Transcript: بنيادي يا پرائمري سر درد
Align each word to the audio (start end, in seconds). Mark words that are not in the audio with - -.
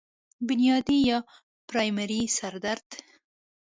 بنيادي 0.47 0.97
يا 1.09 1.17
پرائمري 1.69 2.21
سر 2.37 2.53
درد 2.65 2.89